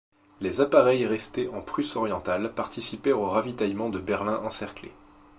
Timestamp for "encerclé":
4.43-4.91